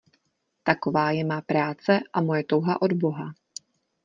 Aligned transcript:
Taková 0.63 1.11
je 1.11 1.23
má 1.23 1.41
práce 1.41 1.99
a 2.13 2.21
moje 2.21 2.43
touha 2.43 2.81
od 2.81 2.93
boha. 2.93 3.33